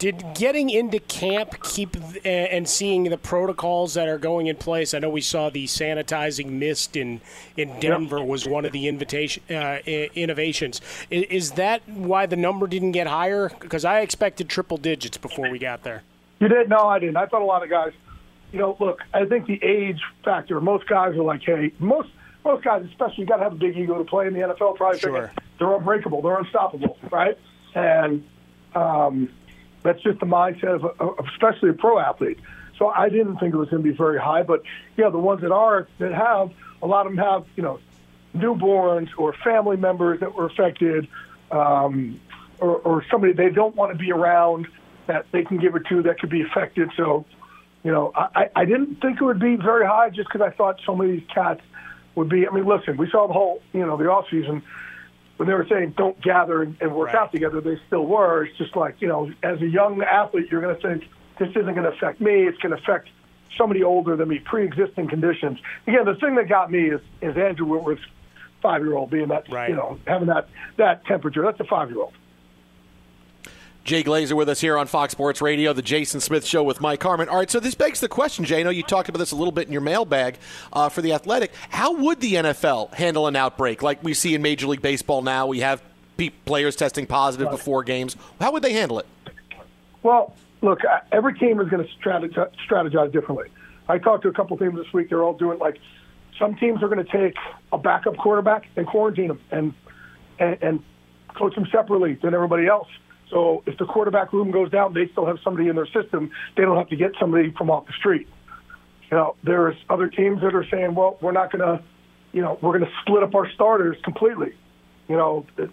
[0.00, 4.94] did getting into camp keep and seeing the protocols that are going in place?
[4.94, 7.20] I know we saw the sanitizing mist in
[7.56, 8.26] in Denver yep.
[8.26, 10.80] was one of the invitation uh, innovations.
[11.10, 13.50] Is that why the number didn't get higher?
[13.60, 16.02] Because I expected triple digits before we got there.
[16.40, 16.70] You did?
[16.70, 17.16] No, I didn't.
[17.16, 17.92] I thought a lot of guys.
[18.52, 20.60] You know, look, I think the age factor.
[20.62, 22.08] Most guys are like, hey, most
[22.42, 24.76] most guys, especially, you got to have a big ego to play in the NFL.
[24.76, 25.30] Probably sure.
[25.58, 27.36] they're unbreakable, they're unstoppable, right?
[27.74, 28.24] And
[28.74, 29.28] um,
[29.82, 32.38] that's just the mindset of, of especially a pro athlete.
[32.78, 34.62] So I didn't think it was going to be very high, but
[34.96, 36.50] yeah, the ones that are that have
[36.82, 37.78] a lot of them have you know
[38.34, 41.08] newborns or family members that were affected,
[41.50, 42.20] um,
[42.58, 44.66] or, or somebody they don't want to be around
[45.06, 46.90] that they can give it to that could be affected.
[46.96, 47.24] So,
[47.82, 50.80] you know, I, I didn't think it would be very high just because I thought
[50.86, 51.60] so many of these cats
[52.14, 52.46] would be.
[52.46, 54.62] I mean, listen, we saw the whole you know the off season
[55.40, 57.16] when they were saying don't gather and, and work right.
[57.16, 58.44] out together, they still were.
[58.44, 61.64] It's just like, you know, as a young athlete, you're going to think this isn't
[61.64, 62.42] going to affect me.
[62.42, 63.08] It's going to affect
[63.56, 65.58] somebody older than me, pre-existing conditions.
[65.86, 68.02] Again, the thing that got me is, is Andrew Whitworth's
[68.60, 69.70] five-year-old being that, right.
[69.70, 71.40] you know, having that, that temperature.
[71.40, 72.12] That's a five-year-old.
[73.84, 77.02] Jay Glazer with us here on Fox Sports Radio, the Jason Smith Show with Mike
[77.02, 77.28] Harmon.
[77.28, 78.60] All right, so this begs the question, Jay.
[78.60, 80.36] I know you talked about this a little bit in your mailbag
[80.72, 81.52] uh, for the Athletic.
[81.70, 85.46] How would the NFL handle an outbreak like we see in Major League Baseball now?
[85.46, 85.82] We have
[86.44, 88.16] players testing positive before games.
[88.38, 89.06] How would they handle it?
[90.02, 93.48] Well, look, every team is going to strategize differently.
[93.88, 95.08] I talked to a couple teams this week.
[95.08, 95.78] They're all doing like
[96.38, 97.36] some teams are going to take
[97.72, 99.74] a backup quarterback and quarantine them and,
[100.38, 100.84] and, and
[101.34, 102.88] coach them separately than everybody else
[103.30, 106.30] so if the quarterback room goes down, they still have somebody in their system.
[106.56, 108.28] They don't have to get somebody from off the street.
[109.10, 111.82] You know, there's other teams that are saying, well, we're not going to,
[112.32, 114.54] you know, we're going to split up our starters completely.
[115.08, 115.70] You know, the,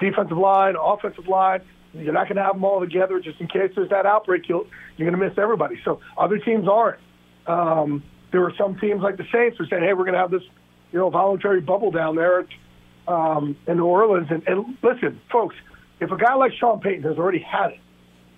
[0.00, 1.60] defensive line, offensive line,
[1.92, 4.48] you're not going to have them all together just in case there's that outbreak.
[4.48, 5.78] You'll, you're going to miss everybody.
[5.84, 6.98] So other teams aren't.
[7.46, 10.30] Um, there are some teams like the Saints who said, hey, we're going to have
[10.30, 10.42] this,
[10.92, 12.46] you know, voluntary bubble down there
[13.06, 14.28] um, in New Orleans.
[14.30, 15.56] And, and listen, folks,
[16.00, 17.80] if a guy like Sean Payton has already had it,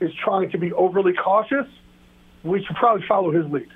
[0.04, 1.66] is trying to be overly cautious,
[2.42, 3.68] we should probably follow his lead.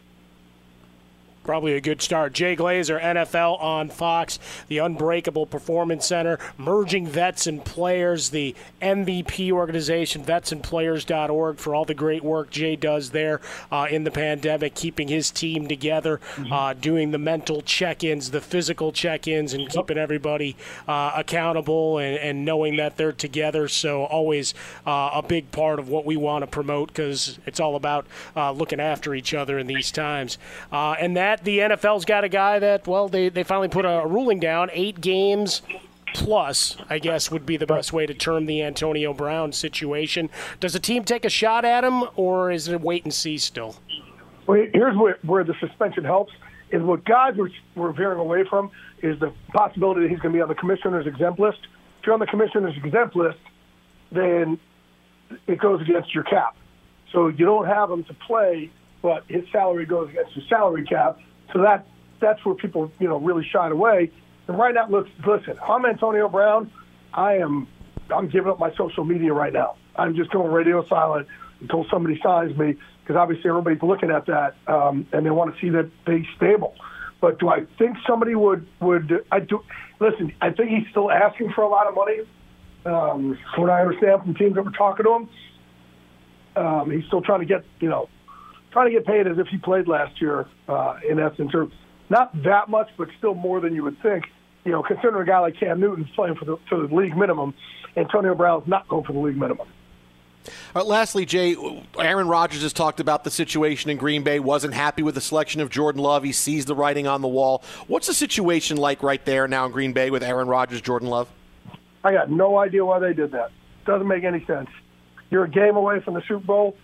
[1.45, 2.33] Probably a good start.
[2.33, 9.53] Jay Glazer, NFL on Fox, the Unbreakable Performance Center, merging vets and players, the MVP
[9.53, 15.09] organization, vetsandplayers.org, for all the great work Jay does there uh, in the pandemic, keeping
[15.09, 16.51] his team together, mm-hmm.
[16.51, 20.57] uh, doing the mental check ins, the physical check ins, and keeping everybody
[20.89, 23.69] uh, accountable and, and, knowing that they're together.
[23.69, 24.55] So, always
[24.87, 28.51] uh, a big part of what we want to promote because it's all about uh,
[28.53, 30.39] looking after each other in these times.
[30.73, 34.05] Uh, and that the NFL's got a guy that, well, they, they finally put a
[34.07, 35.63] ruling down, eight games
[36.15, 40.31] plus, I guess, would be the best way to term the Antonio Brown situation.
[40.61, 43.77] Does the team take a shot at him, or is it wait and see still?
[44.47, 46.33] Well, here's where, where the suspension helps.
[46.71, 48.71] Is what guys were, were veering away from
[49.03, 51.59] is the possibility that he's going to be on the commissioner's exempt list.
[52.01, 53.39] If you're on the commissioner's exempt list,
[54.11, 54.59] then
[55.47, 56.57] it goes against your cap.
[57.13, 58.71] So you don't have him to play
[59.05, 61.19] but his salary goes against the salary cap.
[61.53, 61.87] So that
[62.21, 64.11] that's where people you know really shied away.
[64.49, 66.73] And right now, look, listen, I'm Antonio Brown.
[67.13, 67.69] I am
[68.11, 69.77] I'm giving up my social media right now.
[69.95, 71.29] I'm just going radio silent
[71.61, 75.61] until somebody signs me because obviously everybody's looking at that um, and they want to
[75.61, 76.75] see that they stable.
[77.21, 79.63] But do I think somebody would would I do?
[80.01, 82.21] Listen, I think he's still asking for a lot of money.
[82.87, 85.29] Um, from what I understand from teams that were talking to him,
[86.57, 88.09] um, he's still trying to get, you know,
[88.75, 91.69] trying to get paid as if he played last year, uh, in essence, or
[92.11, 94.25] not that much, but still more than you would think.
[94.65, 97.55] You know, considering a guy like Cam Newton's playing for the for the league minimum,
[97.97, 99.69] Antonio Brown's not going for the league minimum.
[100.75, 101.57] Right, lastly, Jay,
[101.99, 105.63] Aaron Rodgers has talked about the situation in Green Bay, wasn't happy with the selection
[105.63, 106.23] of Jordan Love.
[106.23, 107.63] He sees the writing on the wall.
[107.87, 111.31] What's the situation like right there now in Green Bay with Aaron Rodgers, Jordan Love?
[112.03, 113.53] I got no idea why they did that.
[113.87, 114.69] Doesn't make any sense.
[115.31, 116.77] You're a game away from the Super Bowl.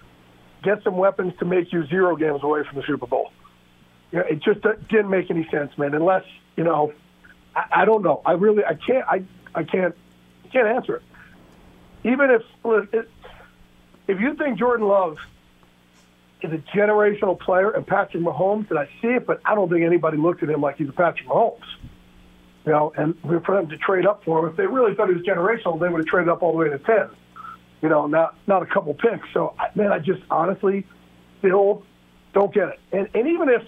[0.62, 3.32] Get some weapons to make you zero games away from the Super Bowl.
[4.12, 5.94] Yeah, it just uh, didn't make any sense, man.
[5.94, 6.24] Unless
[6.56, 6.92] you know,
[7.54, 8.20] I, I don't know.
[8.26, 9.22] I really, I can't, I,
[9.54, 9.94] I can't,
[10.52, 11.02] can't answer it.
[12.04, 12.42] Even if
[14.08, 15.18] if you think Jordan Love
[16.42, 19.84] is a generational player and Patrick Mahomes, and I see it, but I don't think
[19.84, 21.61] anybody looked at him like he's a Patrick Mahomes.
[22.66, 25.14] You know, and for them to trade up for him, if they really thought he
[25.14, 27.08] was generational, they would have traded up all the way to ten.
[27.83, 29.26] You know, not not a couple picks.
[29.33, 30.87] So, man, I just honestly
[31.39, 31.83] still
[32.35, 32.81] don't get it.
[32.93, 33.62] And and even if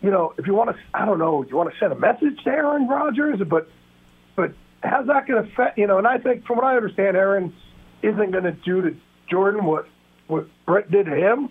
[0.00, 2.42] you know, if you want to, I don't know, you want to send a message
[2.44, 3.68] to Aaron Rodgers, but
[4.36, 5.78] but how's that going to affect?
[5.78, 7.52] You know, and I think from what I understand, Aaron
[8.02, 8.96] isn't going to do to
[9.28, 9.88] Jordan what
[10.28, 11.48] what Brett did to him,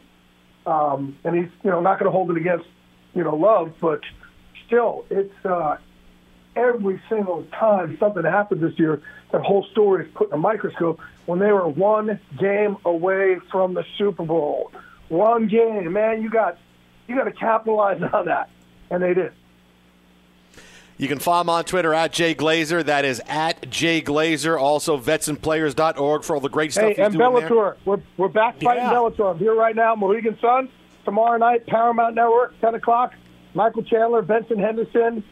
[0.66, 2.66] um, and he's you know not going to hold it against
[3.14, 4.02] you know Love, but
[4.66, 5.78] still, it's uh,
[6.58, 9.02] every single time something happened this year,
[9.32, 11.00] that whole story is put in a microscope.
[11.26, 14.72] When they were one game away from the Super Bowl,
[15.10, 16.58] one game, man, you got
[17.08, 18.50] you got to capitalize on that,
[18.90, 19.32] and they did.
[20.98, 22.84] You can follow him on Twitter at Jay Glazer.
[22.84, 24.60] That is at Jay Glazer.
[24.60, 27.50] Also, vetsandplayers.org for all the great stuff hey, he's and doing Bellator.
[27.50, 27.78] there.
[27.86, 28.94] We're, we're back fighting Yeah.
[28.94, 29.32] Bellator.
[29.32, 30.70] I'm here right now, Mohegan Sun.
[31.06, 33.14] Tomorrow night, Paramount Network, 10 o'clock.
[33.54, 35.24] Michael Chandler, Benson Henderson,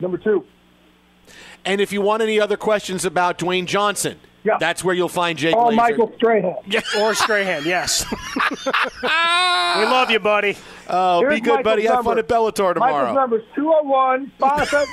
[0.00, 0.44] number two.
[1.64, 4.58] And if you want any other questions about Dwayne Johnson, Yeah.
[4.60, 5.54] that's where you'll find Jake.
[5.56, 5.76] Oh, Glazer.
[5.76, 6.54] Michael Strahan.
[6.98, 8.04] or Strahan, yes.
[9.02, 9.08] we
[9.84, 10.56] love you, buddy.
[10.88, 11.82] Oh, Here's be good, Michael's buddy.
[11.86, 12.20] Have fun number.
[12.20, 13.14] at Bellator tomorrow.
[13.14, 14.86] Michael's number is 201 5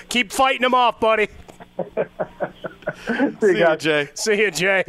[0.08, 1.28] Keep fighting him off, buddy.
[3.40, 4.08] See you, Jay.
[4.14, 4.84] See you, Jay.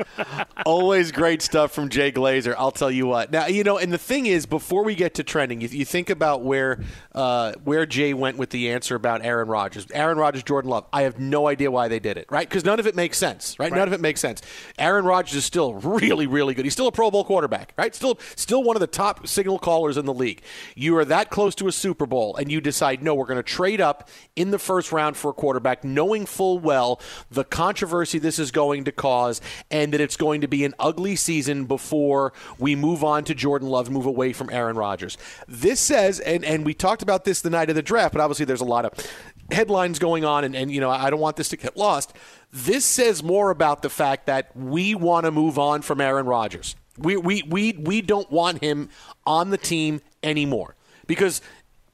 [0.66, 2.54] Always great stuff from Jay Glazer.
[2.56, 3.30] I'll tell you what.
[3.30, 6.10] Now, you know, and the thing is, before we get to trending, you, you think
[6.10, 6.80] about where
[7.14, 10.86] uh, where Jay went with the answer about Aaron Rodgers, Aaron Rodgers, Jordan Love.
[10.92, 12.48] I have no idea why they did it, right?
[12.48, 13.72] Because none of it makes sense, right?
[13.72, 14.42] None of it makes sense.
[14.78, 16.64] Aaron Rodgers is still really, really good.
[16.64, 17.94] He's still a Pro Bowl quarterback, right?
[17.94, 20.42] Still, still one of the top signal callers in the league.
[20.74, 23.42] You are that close to a Super Bowl, and you decide, no, we're going to
[23.42, 28.38] trade up in the first round for a quarterback, knowing full well the controversy this
[28.38, 32.74] is going to cause, and that it's going to be an ugly season before we
[32.76, 35.16] move on to Jordan Love, move away from Aaron Rodgers.
[35.48, 38.44] This says, and, and we talked about this the night of the draft, but obviously
[38.44, 38.92] there's a lot of
[39.50, 42.12] headlines going on, and, and you know, I don't want this to get lost.
[42.52, 46.76] This says more about the fact that we want to move on from Aaron Rodgers.
[46.98, 48.90] We, we, we, we don't want him
[49.24, 50.76] on the team anymore
[51.06, 51.40] because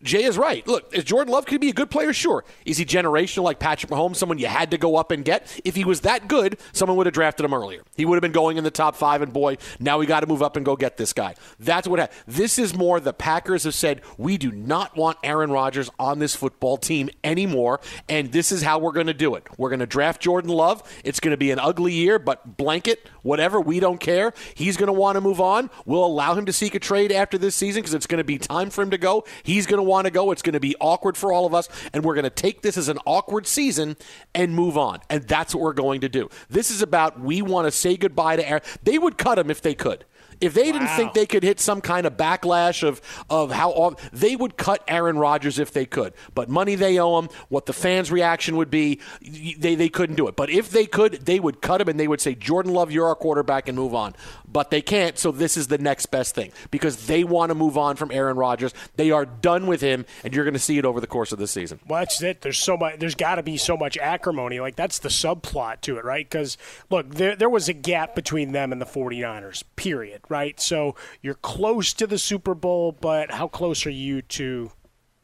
[0.02, 0.66] Jay is right.
[0.66, 2.12] Look, is Jordan Love could be a good player?
[2.12, 2.44] Sure.
[2.64, 5.60] Is he generational like Patrick Mahomes, someone you had to go up and get?
[5.64, 7.82] If he was that good, someone would have drafted him earlier.
[7.96, 10.26] He would have been going in the top five, and boy, now we got to
[10.26, 11.34] move up and go get this guy.
[11.58, 12.18] That's what happened.
[12.26, 16.36] This is more the Packers have said, we do not want Aaron Rodgers on this
[16.36, 19.46] football team anymore, and this is how we're going to do it.
[19.56, 20.82] We're going to draft Jordan Love.
[21.04, 24.34] It's going to be an ugly year, but blanket, whatever, we don't care.
[24.54, 25.70] He's going to want to move on.
[25.86, 28.38] We'll allow him to seek a trade after this season because it's going to be
[28.38, 29.24] time for him to go.
[29.42, 30.30] He's going to want to go.
[30.32, 32.76] It's going to be awkward for all of us, and we're going to take this
[32.76, 33.96] as an awkward season
[34.34, 35.00] and move on.
[35.08, 36.28] And that's what we're going to do.
[36.50, 38.62] This is about we want to say goodbye to Aaron.
[38.82, 40.04] They would cut him if they could.
[40.40, 43.98] If they didn't think they could hit some kind of backlash of, of how all,
[44.12, 46.12] they would cut Aaron Rodgers if they could.
[46.34, 50.28] But money they owe him, what the fans' reaction would be, they, they couldn't do
[50.28, 50.36] it.
[50.36, 53.06] But if they could, they would cut him and they would say, Jordan Love, you're
[53.06, 54.14] our quarterback and move on.
[54.46, 57.76] But they can't, so this is the next best thing because they want to move
[57.76, 58.72] on from Aaron Rodgers.
[58.96, 61.38] They are done with him, and you're going to see it over the course of
[61.38, 61.80] the season.
[61.86, 62.40] Well, that's it.
[62.42, 62.98] There's so much.
[62.98, 64.60] There's got to be so much acrimony.
[64.60, 66.28] Like that's the subplot to it, right?
[66.28, 66.56] Because
[66.90, 69.64] look, there there was a gap between them and the 49ers.
[69.76, 70.22] Period.
[70.28, 70.58] Right.
[70.60, 74.72] So you're close to the Super Bowl, but how close are you to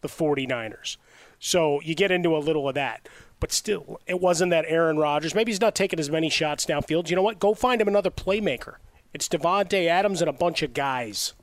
[0.01, 0.97] the 49ers?
[1.39, 3.09] So you get into a little of that.
[3.41, 5.35] But still, it wasn't that Aaron Rodgers.
[5.35, 7.11] Maybe he's not taking as many shots downfield.
[7.11, 7.41] You know what?
[7.41, 8.77] Go find him another playmaker.
[9.13, 11.35] It's Davante Adams and a bunch of guys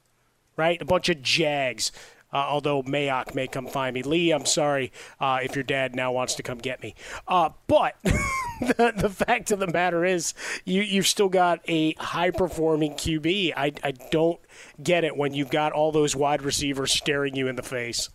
[0.60, 0.82] right?
[0.82, 1.92] A bunch of Jags.
[2.32, 4.04] Uh, although Mayock may come find me.
[4.04, 6.96] Lee, I'm sorry uh, if your dad now wants to come get me.
[7.28, 10.34] Uh, but the, the fact of the matter is,
[10.66, 13.54] you, you've still got a high performing QB.
[13.56, 14.40] I, I don't
[14.82, 18.10] get it when you've got all those wide receivers staring you in the face.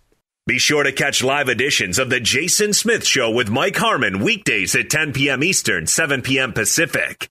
[0.46, 4.74] Be sure to catch live editions of The Jason Smith Show with Mike Harmon weekdays
[4.74, 5.42] at 10 p.m.
[5.42, 6.52] Eastern, 7 p.m.
[6.52, 7.30] Pacific.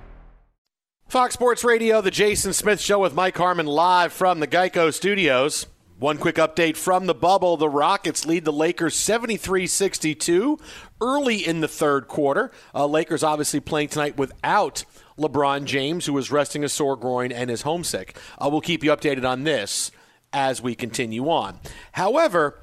[1.11, 5.67] Fox Sports Radio, the Jason Smith Show with Mike Harmon live from the Geico Studios.
[5.99, 7.57] One quick update from the bubble.
[7.57, 10.57] The Rockets lead the Lakers 73 62
[11.01, 12.49] early in the third quarter.
[12.73, 14.85] Uh, Lakers obviously playing tonight without
[15.17, 18.17] LeBron James, who is resting a sore groin and is homesick.
[18.37, 19.91] Uh, we'll keep you updated on this
[20.31, 21.59] as we continue on.
[21.91, 22.57] However,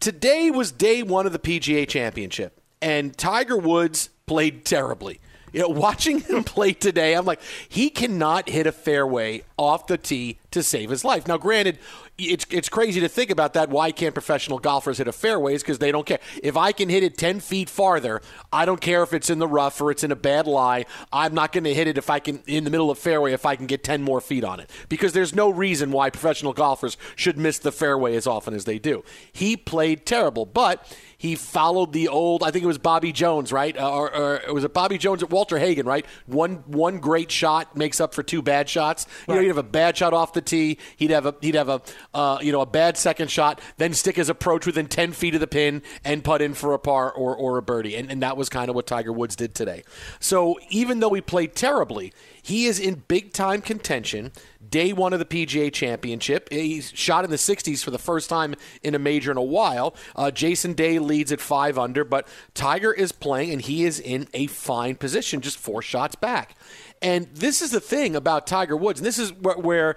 [0.00, 5.18] today was day one of the PGA Championship, and Tiger Woods played terribly.
[5.52, 9.96] You know, watching him play today, I'm like, he cannot hit a fairway off the
[9.96, 11.26] tee to save his life.
[11.26, 11.78] Now, granted,
[12.18, 13.68] it's it's crazy to think about that.
[13.68, 15.62] Why can't professional golfers hit a fairways?
[15.62, 16.20] Because they don't care.
[16.42, 19.46] If I can hit it ten feet farther, I don't care if it's in the
[19.46, 20.86] rough or it's in a bad lie.
[21.12, 23.44] I'm not going to hit it if I can in the middle of fairway if
[23.44, 24.70] I can get ten more feet on it.
[24.88, 28.78] Because there's no reason why professional golfers should miss the fairway as often as they
[28.78, 29.04] do.
[29.32, 32.42] He played terrible, but he followed the old.
[32.42, 33.76] I think it was Bobby Jones, right?
[33.76, 36.06] Uh, or, or was it Bobby Jones at Walter Hagen, right?
[36.26, 39.06] One one great shot makes up for two bad shots.
[39.26, 40.78] You know, he'd have a bad shot off the tee.
[40.96, 41.80] He'd have a he'd have a
[42.16, 45.40] uh, you know, a bad second shot, then stick his approach within 10 feet of
[45.40, 47.94] the pin and putt in for a par or, or a birdie.
[47.94, 49.84] And, and that was kind of what Tiger Woods did today.
[50.18, 52.14] So even though he played terribly,
[52.46, 54.30] he is in big time contention.
[54.68, 56.48] Day one of the PGA Championship.
[56.52, 59.96] He's shot in the 60s for the first time in a major in a while.
[60.14, 64.28] Uh, Jason Day leads at five under, but Tiger is playing and he is in
[64.32, 66.56] a fine position, just four shots back.
[67.02, 69.96] And this is the thing about Tiger Woods, and this is where where,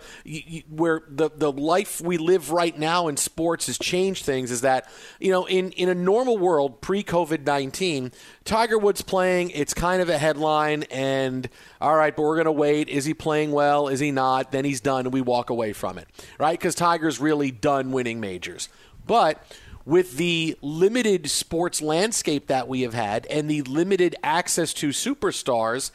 [0.69, 4.51] where the the life we live right now in sports has changed things.
[4.51, 4.89] Is that
[5.19, 8.11] you know in in a normal world pre COVID nineteen,
[8.43, 11.47] Tiger Woods playing, it's kind of a headline, and
[11.81, 12.89] all right, but we're going to wait.
[12.89, 13.87] Is he playing well?
[13.87, 14.51] Is he not?
[14.51, 16.07] Then he's done, and we walk away from it,
[16.37, 16.57] right?
[16.57, 18.67] Because Tiger's really done winning majors.
[19.05, 19.41] But
[19.85, 25.91] with the limited sports landscape that we have had and the limited access to superstars,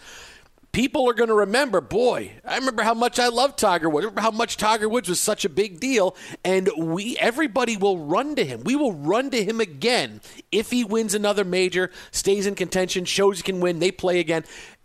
[0.74, 4.07] people are going to remember, boy, I remember how much I loved Tiger Woods.
[4.07, 6.16] Remember how much Tiger Woods was such a big deal.
[6.45, 8.64] And we, everybody will run to him.
[8.64, 10.20] We will run to him again
[10.51, 14.45] if he wins another major, stays in contention, shows he can win, they play again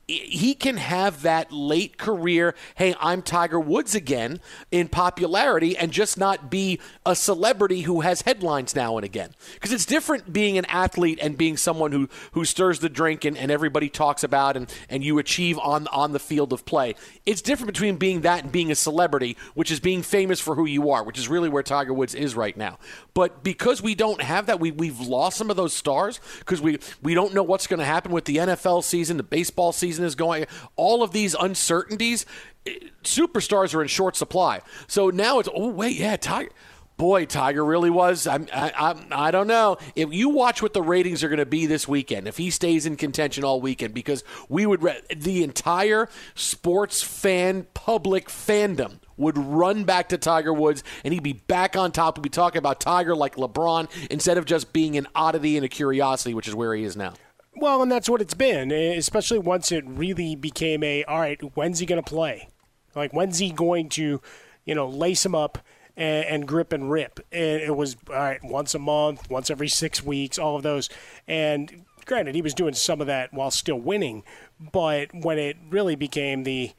[0.09, 4.39] he can have that late career, hey, I'm Tiger Woods again
[4.71, 9.35] in popularity and just not be a celebrity who has headlines now and again.
[9.53, 13.37] Because it's different being an athlete and being someone who, who stirs the drink and,
[13.37, 16.95] and everybody talks about and, and you achieve on, on the field of play.
[17.27, 20.65] It's different between being that and being a celebrity, which is being famous for who
[20.65, 22.79] you are, which is really where Tiger Woods is right now.
[23.13, 26.79] But because we don't have that, we, we've lost some of those stars because we,
[27.03, 30.05] we don't know what's going to happen with the NFL season, the baseball season season
[30.05, 30.45] is going,
[30.75, 32.25] all of these uncertainties,
[32.65, 34.61] eh, superstars are in short supply.
[34.87, 36.51] So now it's, oh, wait, yeah, Tiger
[36.97, 38.27] boy, Tiger really was.
[38.27, 39.77] I'm, I, I, I don't know.
[39.95, 42.85] If you watch what the ratings are going to be this weekend, if he stays
[42.85, 44.81] in contention all weekend, because we would,
[45.15, 51.31] the entire sports fan public fandom would run back to Tiger Woods and he'd be
[51.31, 52.17] back on top.
[52.17, 55.69] We'd be talking about Tiger like LeBron instead of just being an oddity and a
[55.69, 57.13] curiosity, which is where he is now.
[57.59, 61.41] Well, and that's what it's been, eh, especially once it really became a all right,
[61.55, 62.47] when's he going to play?
[62.95, 64.21] Like, when's he going to,
[64.63, 65.57] you know, lace him up
[65.97, 67.19] and, and grip and rip?
[67.33, 70.89] And it was, all right, once a month, once every six weeks, all of those.
[71.27, 74.23] And granted, he was doing some of that while still winning,
[74.59, 76.71] but when it really became the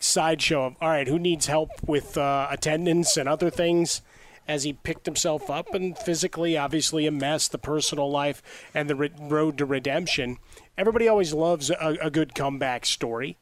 [0.00, 4.02] sideshow of, all right, who needs help with uh, attendance and other things?
[4.48, 8.42] As he picked himself up and physically, obviously, a mess, the personal life,
[8.74, 10.38] and the re- road to redemption.
[10.78, 13.38] Everybody always loves a, a good comeback story.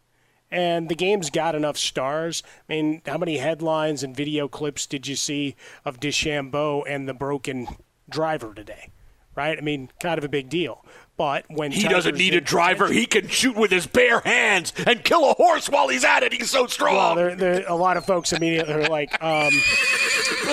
[0.51, 2.43] And the game's got enough stars.
[2.69, 7.15] I mean, how many headlines and video clips did you see of DeChambeau and the
[7.15, 7.67] broken
[8.09, 8.91] driver today?
[9.35, 9.59] Right?
[9.59, 10.85] I mean, kind of a big deal.
[11.17, 15.05] But when he doesn't need a driver, he can shoot with his bare hands and
[15.05, 16.33] kill a horse while he's at it.
[16.33, 16.97] He's so strong.
[16.97, 19.53] Well, there, there, a lot of folks immediately are like, um,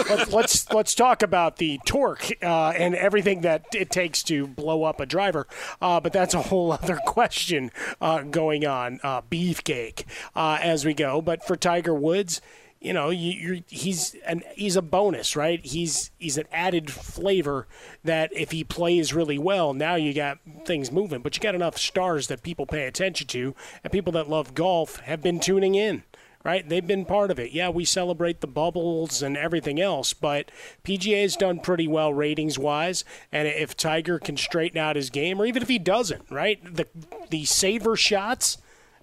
[0.08, 4.84] let's, let's, let's talk about the torque uh, and everything that it takes to blow
[4.84, 5.48] up a driver.
[5.82, 9.00] Uh, but that's a whole other question uh, going on.
[9.04, 10.06] Uh, beefcake
[10.36, 11.22] uh, as we go.
[11.22, 12.40] But for Tiger Woods
[12.82, 15.64] you know, you, he's an he's a bonus, right?
[15.64, 17.68] He's he's an added flavor
[18.04, 21.22] that if he plays really well, now you got things moving.
[21.22, 24.98] But you got enough stars that people pay attention to, and people that love golf
[25.02, 26.02] have been tuning in,
[26.44, 26.68] right?
[26.68, 27.52] They've been part of it.
[27.52, 30.50] Yeah, we celebrate the bubbles and everything else, but
[30.84, 33.06] PGA has done pretty well ratings wise.
[33.32, 36.60] And if Tiger can straighten out his game, or even if he doesn't, right?
[36.64, 36.88] The
[37.30, 38.58] the saver shots,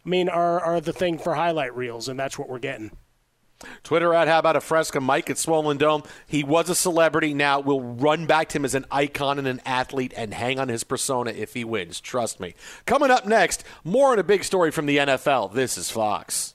[0.05, 2.91] I mean, are are the thing for highlight reels, and that's what we're getting.
[3.83, 6.03] Twitter at How About a Fresca Mike at Swollen Dome.
[6.27, 7.35] He was a celebrity.
[7.35, 10.69] Now we'll run back to him as an icon and an athlete and hang on
[10.69, 12.01] his persona if he wins.
[12.01, 12.55] Trust me.
[12.87, 15.53] Coming up next, more on a big story from the NFL.
[15.53, 16.55] This is Fox.